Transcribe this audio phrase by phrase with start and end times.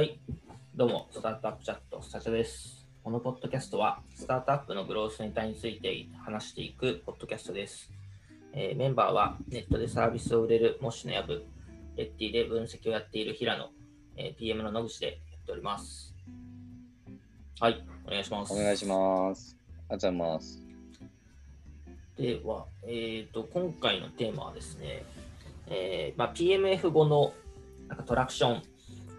[0.00, 0.18] はい、
[0.74, 2.86] どうも、スタートアップチャット、スタチャです。
[3.04, 7.90] このポッドキャストは、スタートアップのグロースネタについて話していくポッドキャストです。
[8.54, 11.44] えーメンバーは、ネットでサービスを売れるモッシュのヤブ、
[11.98, 13.68] レッティで分析をやっている平野、
[14.16, 16.14] えー PM の野口でやっております。
[17.60, 18.54] はい、お願いします。
[18.54, 19.54] お願いします。
[19.90, 20.62] ありがとうございます。
[22.16, 25.04] では、えー、と今回のテーマはですね、
[25.66, 27.34] えーまあ、PMF 後の
[27.86, 28.62] なんかトラクション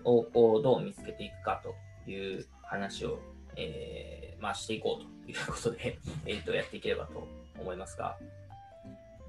[0.05, 1.75] をこうどう見つけていくかと
[2.09, 3.19] いう話を、
[3.55, 7.27] えーまあ、していこうということで、 えー、とやっていければと
[7.59, 8.17] 思いますが、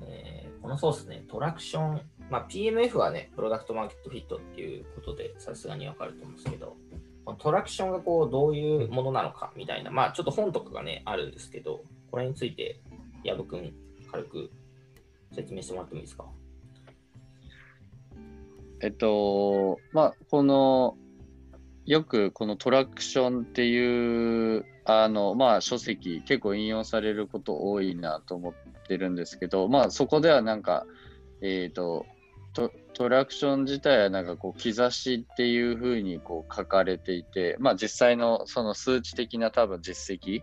[0.07, 6.77] えーこのそうですね、トラクション、まあ、PMF はね、プロダクトマーケットフィットっていうことでさすがにわかると思うんですけど、
[7.25, 11.83] このトラクションがこうどういうものなのかみたいな、まあちょっと本とかがね、あるんですけど、
[12.13, 12.81] これについて
[13.25, 13.75] 矢部君、
[14.13, 14.53] 軽く
[15.33, 16.27] 説明してもらってもいいですか？
[18.83, 20.97] えっと、まあ、この、
[21.87, 28.55] よくこのトラクションっていう、あの、まあ、書籍、結構引用されること多いなと思っ
[28.89, 30.85] てるんですけど、まあ、そこではなんか、
[31.41, 32.07] えっと、
[32.53, 40.43] トトラクション自体はなんかこう兆しっていうふうにこう書かれていて、まあ実際のその数値的な多分実績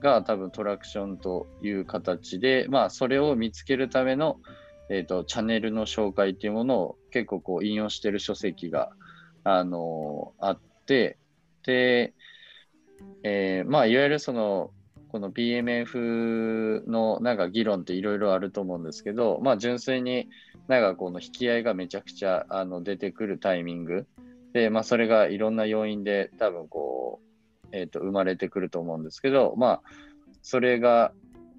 [0.00, 4.38] が多分トラクションという形で、まあそれを見つけるための、
[4.88, 8.90] えー、とチャンネルの紹介っていうものを結構こう引用してる書籍が、
[9.44, 11.18] あのあって、
[11.64, 12.14] で、
[13.22, 14.70] えーまあいわゆるその、
[15.08, 20.28] この BMF のなんか議論っていろいろあると思うんですけど、まあ純粋に
[20.68, 24.06] なんかこの引き合いがめちゃくちゃあの出てくるタイミング。
[24.52, 27.20] で、まあそれがいろんな要因で多分こ
[27.64, 29.82] う、えー、と生まれてくると思うんですけど、まあ
[30.42, 31.12] それが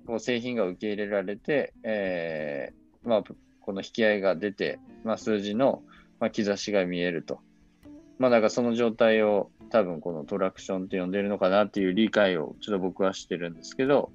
[0.07, 3.23] こう製品が受け入れられて、えーまあ
[3.61, 5.83] この引き合いが出て、まあ数字の、
[6.19, 7.39] まあ、兆しが見えると。
[8.19, 14.11] まあだからその状態を多分このトラクションって呼んでるのかなっていう理解をちょっと僕はしてるんですけど、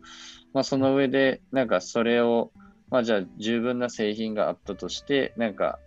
[0.52, 2.52] まあその上でなんかそれを
[2.90, 5.78] まあじゃあ十分な製品があったとして、なんか、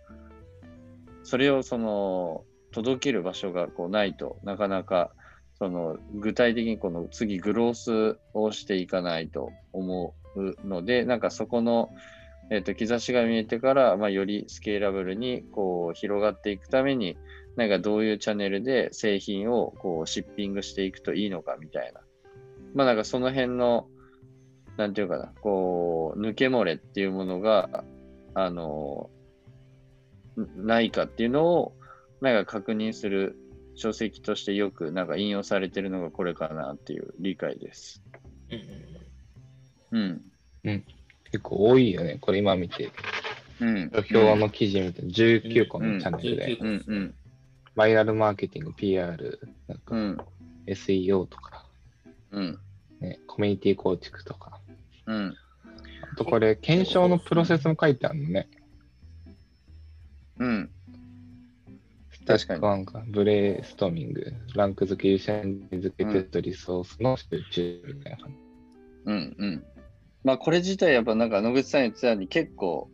[1.24, 5.10] それをその、届ける場所がこうないとなかなか、
[5.58, 11.90] その、具体的にこの次グロースをしていかないと思うので、なんかそこの、
[12.50, 17.16] えっ、と、兆しが見えてから、まあよりスケーラブルにこう広がっていくために、
[17.56, 22.00] なんかどういうチャンネルで製品をこうシッピングしていくといいのかみたいな。
[22.74, 23.88] まあなんかその辺の、
[24.76, 27.84] なんていうかな、こう、抜け漏れっていうものが、
[28.34, 29.10] あの、
[30.40, 31.74] んないかっていうのを、
[32.20, 33.36] なんか確認する
[33.74, 38.02] 書籍としてよくなんか引用されてるのがこれかなっていう理解です。
[39.90, 40.22] うんうん
[40.64, 40.84] うん。
[41.32, 42.18] 結構多いよね。
[42.20, 42.90] これ今見て、
[43.60, 43.90] うん。
[43.90, 47.14] 土俵の記事見て19個のチャンネルで、うんうんうん。
[47.74, 50.18] バイラルマーケティング、PR、なんかうん
[50.66, 51.64] SEO とか、
[52.30, 52.58] うん。
[53.00, 54.60] ね、コミュニティ構築とか。
[55.06, 55.34] うん。
[56.12, 58.48] あとこれ、検証のプロセスも書いてあるのね。
[60.38, 60.70] うん。
[62.26, 68.36] 確かになんか、ブレイストーミング、ランク付け、優先付け、テスト、リソースの集中みたいな感じ。
[69.06, 69.64] うんうん。
[70.24, 72.90] まあこれ自体やっぱなんか野口さん言ってたように結構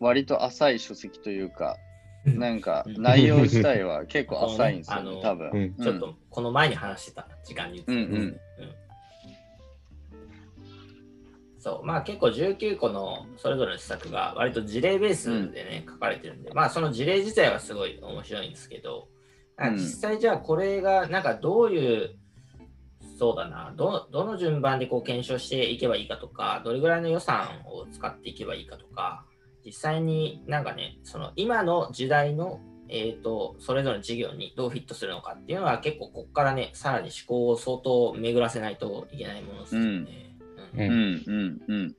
[0.00, 1.76] 割と浅い書籍というか、
[2.24, 5.50] なんか内容自体は結構浅いんですよ あのね、多分。
[5.52, 5.74] うん。
[5.74, 8.14] ちょっとこの前に話してた時間に言ってた。
[8.14, 8.40] うんうん。
[11.58, 11.86] そう。
[11.86, 16.52] まあ結構19個のそれぞれの施策が割と事例ベースでね、書かれてるんで。
[16.52, 19.08] まあその事例自体はすごい面白いんですけど。
[19.74, 22.16] 実際じゃあこれがなんかどういう
[23.18, 23.72] そうだな。
[23.76, 29.24] どどの順番でこう検証していけばいいかとかどれぐらいの予算を使っていけばいいかとか
[29.64, 32.60] 実際になんかねその今の時代の
[32.94, 40.36] えー、とそれぞれの事業にどうフィットするのかっていうのは結構ここからねさらに思考を相当巡らせないといけないものですよね。
[40.74, 40.80] うん。
[40.80, 40.90] うん。
[40.90, 41.22] うん。
[41.26, 41.96] うんうん。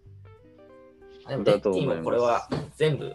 [1.28, 1.95] でもレッテだと思います。
[1.95, 3.12] ィもこれは全部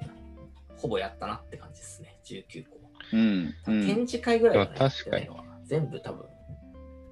[0.77, 2.79] ほぼやったなって感じですね、19個。
[3.12, 3.87] うんうん。
[3.87, 5.29] 展示会ぐらいは、ね、確かに。
[5.65, 6.25] 全部多分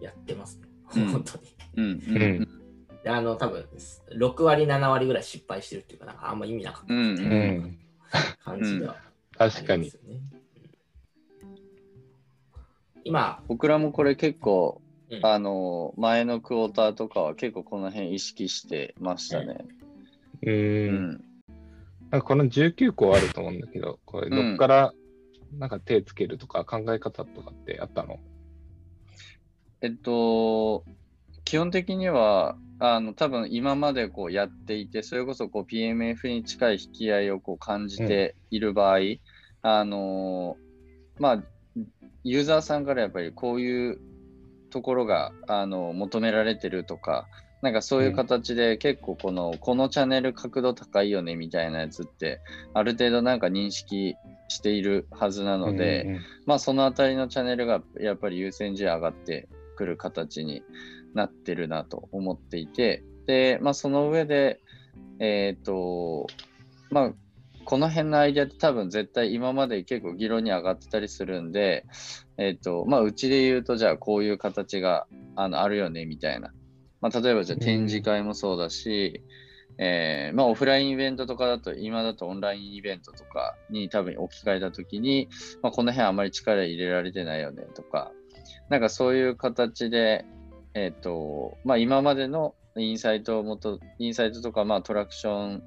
[0.01, 1.45] やってますね、うん本当に。
[1.77, 1.89] うんう
[2.43, 2.49] ん
[3.05, 3.65] で、あの、多分
[4.19, 7.15] 6割、7割ぐらい失敗してるっていうか、なんかあんま意味なかったいうん。
[7.63, 7.69] な
[8.41, 8.97] 感じでは
[9.39, 9.93] あります確かに
[13.05, 19.65] 今、僕らもこれ結構、うんあの前のクォーターとかは結構この辺意識してましたね。
[20.43, 20.51] う。
[20.51, 21.25] うんん。
[22.11, 24.93] なんかこの19個あると思うんだけど、これどっから
[25.57, 28.19] なんか手つけるとか考え方とかってあったの？
[29.81, 30.85] えっと、
[31.45, 38.99] 基本的には、あの多分今までこうやっていて、それこそこう PMF に近い引き合いをこう感じている場合、
[39.63, 40.57] あの
[41.19, 41.43] まあ、
[42.25, 43.99] ユーザーさんからやっぱりこういう
[44.71, 47.27] ところがあの求められてるとか、
[47.63, 52.41] なんかそういう形で結構この、このチャンネル角度高いよねみたいなやつって、
[52.75, 54.15] ある程度なんか認識
[54.49, 56.21] しているはずなので、うんうん。
[56.45, 60.65] まあそのあたりのチャンネルがやっぱり優先順位上がってくる形に
[61.15, 64.61] なってるなと思っていて、で、まあその上で、
[65.21, 66.27] えっ、と、
[66.91, 67.13] まあ
[67.65, 71.85] この辺のアイデアって多分絶対今まで結構議論に上がってたりするんで、
[72.39, 75.07] えっ、と、まあうちで言うとじゃあこういう形が
[75.37, 76.53] あのあるよねみたいな。
[77.01, 79.23] まあ例えばじゃあ展示会もそうだし、
[79.79, 85.29] えーまあ、オフラインイベントとかだと、今だとオンラインイベントとかに多分置き換えたときに、
[85.63, 88.11] まあ、この辺あまり力入れられてないよねとか、
[88.69, 90.25] なんかそういう形で、
[90.75, 95.63] えっ、と、まあ、今までのインサイトをもと、インサイトとか、まあ、トラクション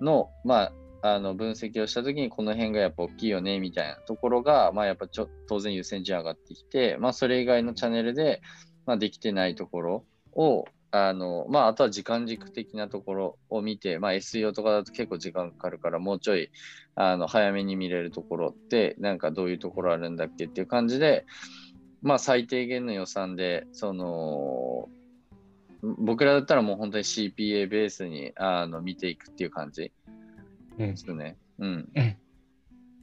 [0.00, 0.72] の、まあ、
[1.06, 8.40] あの分析をしたときに、この辺がやっぱ大きいよねみたいなところが、まあ、やっぱちょ当然優先順位上がってきて、まあ、それ以外のチャンネルで、
[8.86, 16.50] まあ、できてないところを、あの、まあ、あとは時間軸的なところを見て、まあ、SEO とかだと結構時間かかるから、もうちょい、
[16.94, 21.26] あの、早めに見れるところって、なんかどういうところあるんだっけっていう感じで、
[22.04, 24.90] まあ、最低限の予算で、その、
[25.98, 29.92] 僕らだったらもう本当に CPA ベースにあの見ていくっていう感じ
[30.78, 31.36] うんですね。
[31.58, 31.88] うん。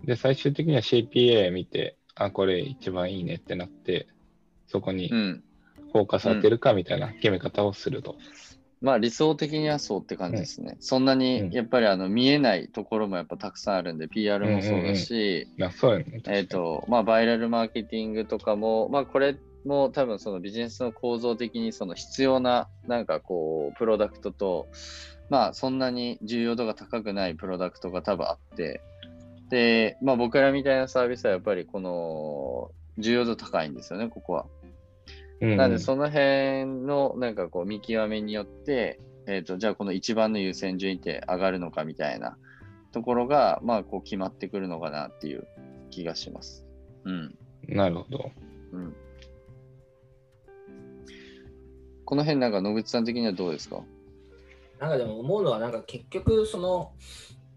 [0.04, 4.08] で、最終的には CPA 見て、あ、これ一番いいねってなって、
[4.68, 5.44] そこにうん。
[5.92, 8.18] フォーカス当てるかみたいな決め方をすると。
[8.82, 10.76] まあ理想的にはそうって感じですね。
[10.80, 15.48] そんなうんにやっぱりあの見えないところもやっぱたくさんあるんで、PR もそうだし。
[16.28, 24.68] えっ、と、まあ、バイラルマーケティングとかも、まあ、これも多分そのビジネスの構造的にその必要な、なんかこう、プロダクトと、
[25.30, 28.82] まあ、そんなに重要度が高くないプロダクトが多分あって、
[29.50, 34.46] で、まあ、僕らみたいなサービスはやっぱりこの、重要度高いんですよね、ここは。
[35.42, 42.38] うんなんで、その辺のなんかこう見極めによって、えっ、と、じゃあこの一番の優先順位って上がるのかみたいな
[42.92, 45.48] ところが、まあこう決まってくるのかなっていう
[45.90, 46.66] 気がします。
[47.06, 47.38] うん。
[47.68, 48.32] なるほど。
[48.72, 48.96] うん。
[52.06, 53.84] この辺なんか野口さん的にはどうですか？
[54.80, 56.92] なんかでも思うのは、なんか結局、その、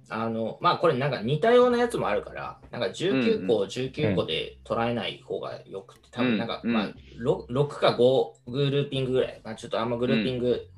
[0.09, 10.69] あの、まあこれなんか似たようなやつもあるから、なんか19個を19個で捉えない方がよくて、多分なんか、うんまあ 6, 6か5グルーピングぐらい、まあちょっとあんまグルーピング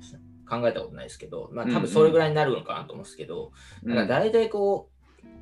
[0.49, 3.53] 考えたことないですけど、まあ多分それぐらいになるのかなと思うんですけど、
[3.83, 4.97] なんか大体こう、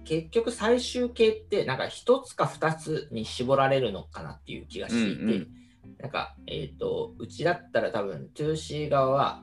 [0.05, 5.49] 結局最終形ってなんか1つか2つに絞られるのかなっていう気がしていて、うんうん。
[5.99, 9.43] なんか、えっ、と、うちだったら多分 2C 側は、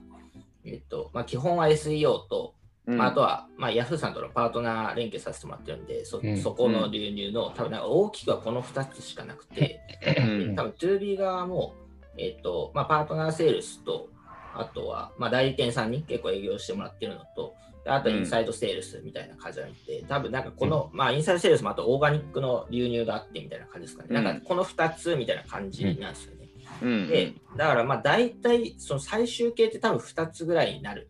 [0.63, 2.55] えっ、と、まあ基本は SEO と、
[2.91, 6.37] うん、まあ、あとは、まあ、Yahoo さんとのパートナー連携させてもらってるんで、そ,、うん。
[6.37, 9.81] そこの流入の、多分なんか大きくはこの2つしかなくて、
[10.17, 10.55] うん。
[10.55, 11.75] 多分 2B 側も、
[12.17, 14.09] えっ、と、まあ、パートナーセールスと、
[14.53, 24.09] あとは、まあ、代理店さんに結構営業してもらってるのと、であとはインサイドセールスみたいな感じなんで、多分なんかこの、まあ、インサイドセールスもあとオーガニックの流入があってみたいな感じですかね。
[24.11, 24.23] うん。
[24.23, 26.49] なんかこの2つみたいな感じなんですよね。
[26.81, 27.07] うん。
[27.07, 31.09] で、だからまあ大体その最終形って多分2つぐらいになる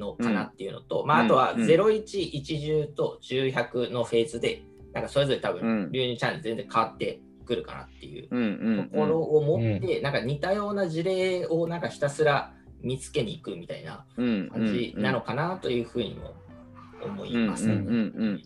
[0.00, 1.62] のかなっていうのと、まああとはうん。
[1.62, 2.02] 01、
[2.42, 5.60] 10と100のフェーズで、なんかそれぞれ多うん。
[5.60, 16.34] 分流入チャンネル全然変わってくるかなっていううんうんところを持って、なんか似たような事例をなんかひたすら見つけに行くみたいなうん感じなのかなというふうにも
[17.02, 17.66] 思います。
[17.66, 17.74] ね。
[17.74, 18.42] うんうんうんうん。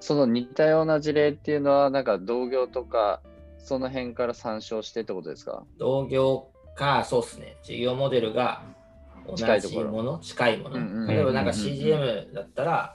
[0.00, 3.20] その似たような事例っていうのは、なんか同業とか、
[3.58, 5.64] その辺から参照してってことですか？
[5.76, 8.62] 同業か、そうですね、事業モデルが
[9.28, 9.90] 同じ近いところ。
[9.90, 10.76] もの、近いもの。
[10.76, 12.94] うんうん例えばなんかうん CGM だったら、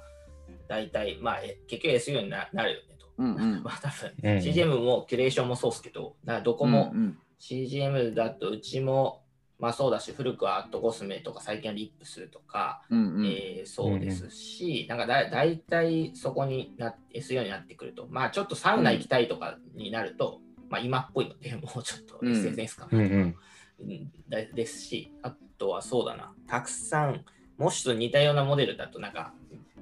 [0.67, 3.07] 大体、まあ、え結局 SEO にななるよねと。
[3.17, 3.61] うんうん。
[3.63, 9.21] まあ多分、うん CGM もキュレーションもそうですけど、どこもうん CGM だとうちも、
[9.59, 13.25] まあそうだし、古くはアットコスメとか最近はリップするとか、うんうん。
[13.27, 22.31] えーそうですし、なんかだ大体そこにな SEO になってくると、まあちょっとサウナ行きたいとかになると、まあ今っぽいので、もうちょっとうん。
[22.31, 23.35] SNS かなとか、うんうん。
[23.79, 27.25] うんだですし、あとはそうだな、たくさん、
[27.57, 29.33] もしと似たようなモデルだと、なんか、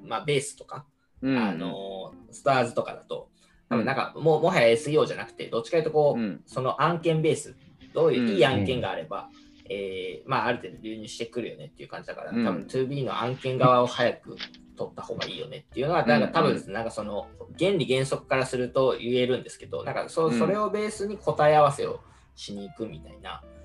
[0.03, 0.85] まあベースとか、
[1.21, 1.37] うん。
[1.37, 3.29] あのスターズとかだと、
[3.69, 6.41] 多分なんかもうもはや SEO じゃなくて、どっちかというとこう、うん。
[6.45, 7.55] その案件ベース、
[7.93, 9.29] どういううんいい案件があれば、
[9.69, 12.45] えーまあ、ある程度流入してくるよねっていう感じだから、うん。
[12.45, 14.35] 多分 2B の案件側を早く
[14.75, 20.39] 取った方がいいよねっていうのは、なんか多分なんかその原理原則からすると言えるんですけど、なんかそうん。
[20.39, 22.01] それをベースに答え合わせを
[22.35, 23.60] しに行くみたいなうんうん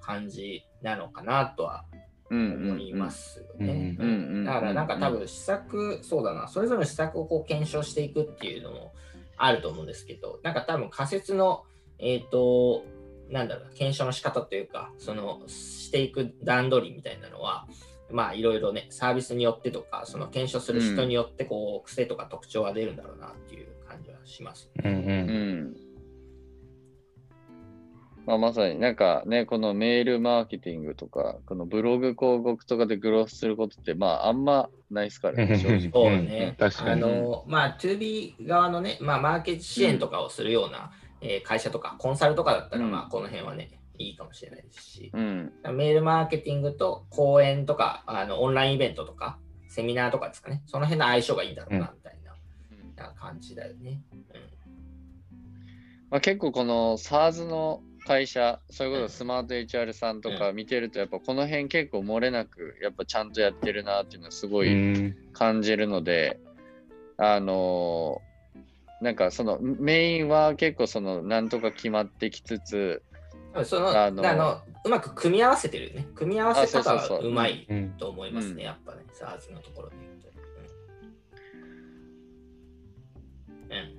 [0.00, 1.84] 感じなのかなとは
[2.30, 3.96] うん思いますよね。
[4.44, 8.92] だからなんか多分施策、そうだな、それぞれの施策をこう検証していくっていうのも
[9.36, 11.64] あると思うんですけど、なんか多分仮説の、
[11.98, 12.84] えっ、と、
[13.30, 17.66] なんだろう、検証の仕方というか、その、していく段取りみたいなのは、
[18.10, 24.70] まあいろいろね、サービスによってとか、その検証する人によって、こう、癖とか特徴は出るんだろうなっていう感じはします。
[24.82, 24.88] うんう。
[24.88, 25.00] うん
[25.70, 25.76] ん。
[28.26, 35.90] まあ、まさになんかね、このメールマーケティングとか、このブログ広告とかでグロースすることって、まあ、あんまないですからね、正直。
[35.92, 36.56] そうね。
[36.58, 37.00] あ確かに。
[37.00, 45.52] の、まあ、2B 側のね、まあ、マーケット支援とかをするような、えー会社とか、コンサルとかだったら、うんまあ、この辺はね、いいかもしれないですし、うん。
[45.74, 49.38] メールマーケティングと講演とか、あのオンラインイベントとか、
[49.68, 52.24] セミナーとかですかね、その辺の相性がいいんだろうな、みたいな
[52.96, 54.00] な感じだよね。
[56.10, 65.16] まあ、結構この SARS の会社、そういうことスマート HR さんとか見てると、やっぱこの辺結構漏れなく、やっぱちゃんとやってるなっていうのはすごういん。
[65.32, 66.40] 感じるので、
[67.16, 68.34] あのー
[69.00, 73.02] なんかそのメインは結構そのなんとか決まってきつつ、
[73.54, 76.08] うん、そのああののうまく組み合わせてるよね。
[76.14, 77.90] 組み合わせ方あそうまいうん。
[77.98, 80.24] と思いますね、うんやっぱね、SARS のところで言うと。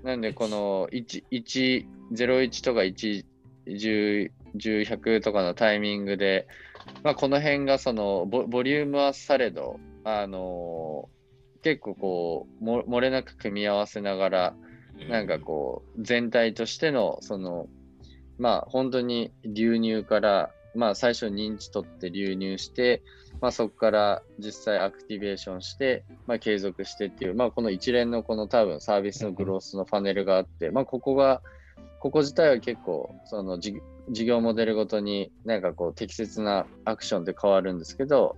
[0.03, 3.25] なんでこの1、1 01とか1、
[3.67, 6.47] 10、100とかのタイミングで、
[7.03, 11.15] まあ、この辺がそのボボリュームはされど、あのー
[11.65, 14.55] 結構こうも漏れなく組み合わせながら、
[15.09, 17.65] なんかこう全体としてのその
[18.37, 23.01] まあ本当に流入からまあ最初認知取って流入して、
[23.41, 31.41] まあ、そこから実際アクティベーションして、まあ、継続してっていう、まあ、この一連のこの多分サービスのグロースのパネルがあって、まあ、ここが
[32.05, 33.81] ここ自体は結構その事
[34.11, 38.35] 業モデルごとになんかこう適切なアクションで変わるんですけど、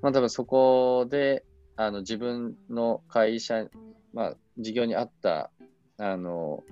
[0.00, 1.44] まあ、多分そこで
[1.76, 3.66] あの自分の会社、
[4.14, 5.50] まあ、事業に合った
[5.98, 6.62] あの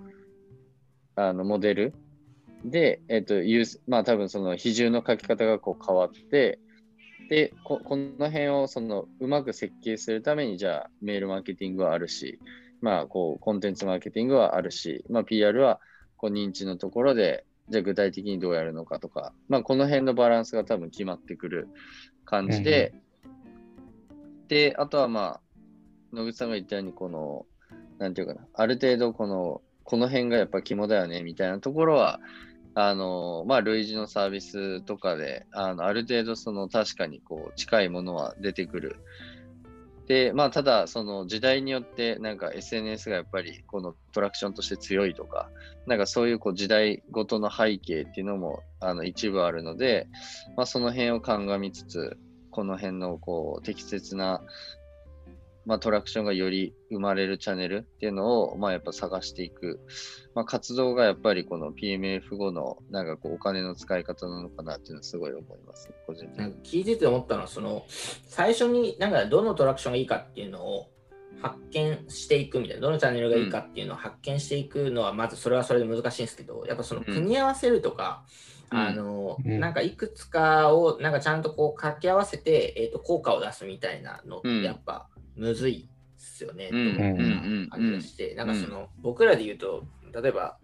[1.16, 1.94] あのモデル
[2.64, 3.34] で、えっと、
[3.86, 6.58] まあ多分その比重の書き方がこう変わって、
[7.28, 12.38] で、ここの辺をそのうまく設計するために、じゃあメールマーケティングはあるし、
[12.80, 15.78] まあこうコンテンツマーケティングはあるし、まあ PR は
[16.18, 21.68] こう認知のところで、じゃあ具体的にどうやるのかとか、まあこの辺のバランスが多分決まってくる
[22.26, 22.92] 感じで、
[24.48, 25.40] で、あとはま
[26.12, 27.46] あ、野口さんが言ったように、この、
[27.98, 32.20] なんていうかな、ある程度この、この辺がやっぱ肝だよねみたいなところは、
[32.74, 38.96] あの、まあ、類似のサービスとかで、あのある程度その確かにこう近いものは出てくる。
[40.08, 45.50] で、まあ、ただ、その時代によって、なんか SNS がやっぱりこのトラクションとして強いとか、
[45.86, 50.08] なんかそういうこう時代ごとの背景っていうのもあの一部あるので、
[50.56, 52.16] まあ、その辺を鑑みつつ、
[52.50, 54.42] この辺のこう適切な、
[55.68, 59.80] まあ、トラクションがより生まれるチャンネルっていうのを、まあ、やっぱ探していく、
[60.34, 66.54] まあ、活動がやっぱりこの PMF 後のなんかこうお金の使い方なのかなっていうのはすごい思います、個人的に。
[66.64, 70.90] 聞いてて思ったのは、その最初になんかどのトラクションがいいかっていうのを
[71.42, 78.24] 発見していくみたいな、どのチャンネルがいいかっていうのを発見していくのは、まずそれはそれで難しいんですけど、やっぱその組み合わせるとか、
[78.72, 78.78] うん。
[78.78, 86.78] あのうんなんかいくつかをなんかちゃんとこう掛け合わせて、えー、と効果を出すみたいなのってうんやっぱむずいっすよね、うん。
[86.78, 90.58] うよううんな感じがして、なんかその僕らで言うと、例えば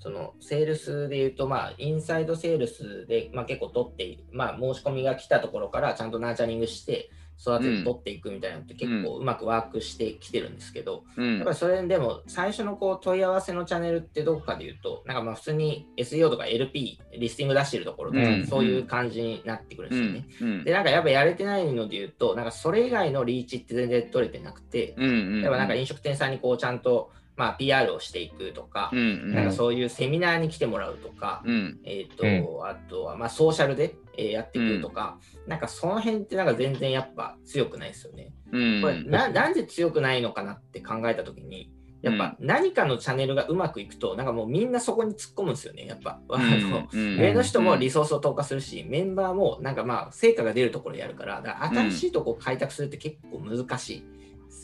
[0.00, 7.10] そのセールスで言うと、まあ、インサイドセールスで、まあ、結構取って、まあ、申し込みが来たところからちゃんとナーチャリングして、
[7.40, 11.36] 育てて取っていくみたいなのって結構うまくワークしてきてるんですけど、うん。
[11.36, 18.46] やっぱりそれでも最初のこう問い合わせのチャンネルってどこかで言うと、なんかまあ普通に SEO とか LP、リスティング出してるところとか、うん。
[18.46, 20.26] そういう感じになってくるんですよね。
[20.40, 20.64] うん。
[20.64, 31.80] で、なんかやっぱやれてないので言うと、なんかそれ以外のリーチって全然取れてなくて、うんうん例えばなんか飲食店さんにこうちゃんとまあ PR をしていくとかう、んなんかそういうセミナーに来てもらうとか、うん。
[31.84, 38.32] えっ、と、あとはまあソーシャルで、えーやっていくとか、なんかその辺ってなんか全然やっぱ強くないですよね。
[38.52, 38.82] うん。
[38.82, 41.72] これななんで強くないのかなって考えたときに、
[42.04, 46.20] やっぱ何かのチャンネルがうまくいくと、なんかもうみんなそこに突っ込むんですよね、やっぱ。
[46.92, 54.04] 上の人もリソースを投下するし、メンバーもなんかまあ成果が出るところやるから、だから新しいとこ開拓するって結構難しい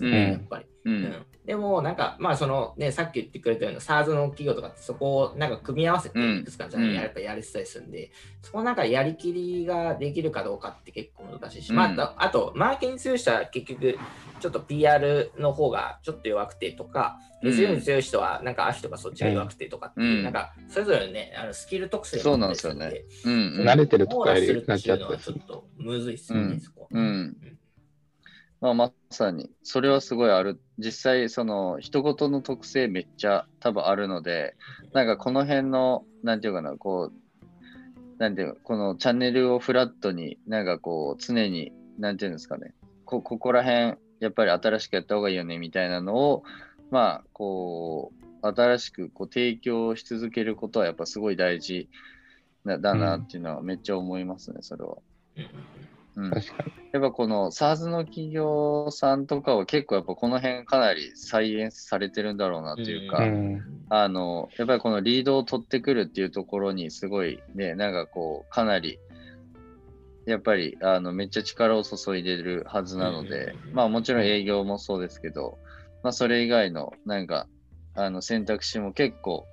[0.00, 0.32] ですよね、うん。
[0.32, 0.66] やっぱり。
[0.84, 1.02] ううん。
[1.04, 6.38] んでもなんかまあそのね、さっき言ってくれたような SARS の企業とかってそこをなんか組み合わせてうん。
[6.40, 11.76] いくつかのチャンネルやっぱやれてたりするんで、そこなんかやりきりができるかどうかって結構難しいし、うん。
[11.76, 13.98] まああとマーケに強い人は結局
[14.38, 17.52] ちょっと PR の方がちょっと弱くてとか、うん。
[17.52, 23.68] SEO に強い人はなんかアフィとかそっちが弱くてとかってなんかそれぞれね、あのスキル特性そうがあっなんですよたりするんで、うん。
[23.68, 25.38] 慣れてると網かやりるってなっちゃったりする。
[25.38, 26.60] いうのはちょっとむずいっすよね、うん。
[26.60, 26.88] そこ。
[26.90, 27.36] うん
[28.60, 30.60] まあ、まさに、それはすごいある。
[30.78, 34.54] 実際、その、一言の特性めっちゃ多分あるので、
[34.92, 42.74] なんかこの辺の、なんていうかな、こう、なんていうこのチャンネルをフラットに、なんかこう、常に、なんていうんですかね、
[43.06, 46.42] こここら辺、やっぱり新しくやった方がいいよね、みたいなのを、
[46.90, 48.12] まあ、こ
[48.42, 51.90] う、新しくこう提供し続けることはやっぱすごい大事
[52.64, 54.98] だだなっていうのはめっちゃ思いますね、それは。
[55.36, 55.46] うん
[56.16, 56.72] うんうん、確かに。
[56.92, 63.60] やっぱこの SARS の企業さんとかは結構やっぱこの辺かなり再現されてるんだろうなっていうか、うん。
[63.88, 68.98] あの、やっぱりこのリードを取ってくるっていうところにすごいね、なんかこう、かなり、
[70.26, 75.58] やっぱりあのめっちゃ力を注いでるはずなのでうん、まあもちろん営業もそうですけど、
[76.02, 77.46] まあそれ以外のなんか、
[77.94, 79.46] あの選択肢も結構、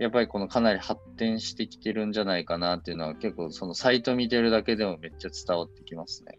[0.00, 6.38] やっぱりこのかなり発展してきてるんじゃないかなっていうのは結構そのサイト見てるだけでもめっちゃ伝わってきますね。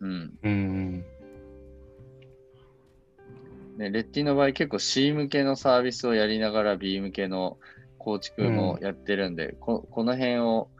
[0.00, 0.32] うん。
[0.42, 1.04] うん。
[3.76, 7.58] ね、レッティの場合結構 C 向けのサービスをやりながら B 向けの
[7.98, 10.70] 構築もやってるんで、ここの辺を、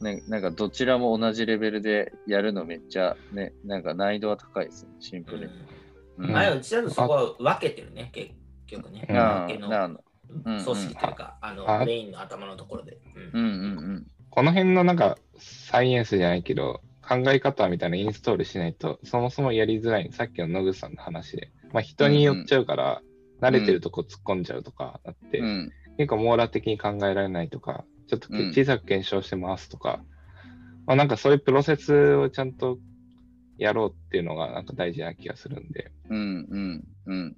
[0.00, 5.52] ね、なんかどちらも同じレベルでやるのめっちゃね、なんか難易度は高いですね、シンプルに。
[6.16, 8.30] うんあれうちだとそこは分けてるね、結
[8.66, 9.06] 局ね。
[9.10, 10.00] うんああなるほどの
[10.44, 12.98] 組織というか、あのあメインの頭のところで。
[13.32, 20.12] ううんんうんこの辺のなんかサイエンスじゃないけど、考え方みたいなインストールしないと、そもそもやりづらい。
[20.12, 21.50] さっきの野口さんの話で。
[21.72, 23.02] まあ人によっちゃうから、
[23.40, 25.46] 慣れてるとこ突っ込んじゃうとかなって、うん。
[25.46, 30.00] うん結構網羅的に考えられないとか、ちょっとうん小さく検証してますとか、
[30.86, 32.78] まあなんかそういうプロセスをちゃんと
[33.58, 37.36] やろうっていうのがなんか大事な気がするんで、うんうんうん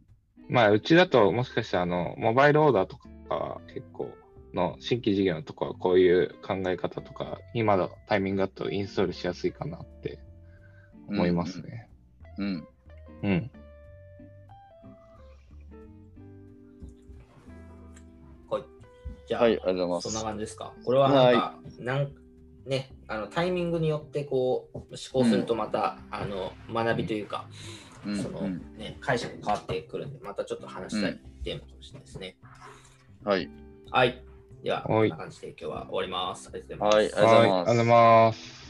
[0.49, 4.11] まあうちだともしかしたらあの、モバイルオーダーとか結構
[4.55, 10.19] の新規事業のとこはこういう考え方とか、今のタイミングだとインストールしやすいかなって
[11.09, 11.89] 思いますね。
[12.39, 12.69] うん。
[13.23, 13.51] うん。
[18.51, 18.63] はい。
[19.27, 20.11] じゃあ、はい、ありがとうございます。
[20.11, 20.73] そんな感じですか。
[20.85, 22.13] これはなんか、なん
[22.67, 27.47] ね、あのタイミングによってこう思考するとまた、あの学びというか、
[27.87, 32.37] うんそのうんね、解釈変わってくるんで、またちょっと話したいテーマかもしれないですね。
[33.25, 33.49] はい。
[33.91, 34.23] はい。
[34.63, 36.49] では、こはいんな感じで今日は終わります。
[36.53, 37.17] ありがとうございます。
[37.17, 38.62] はいありがとうございます。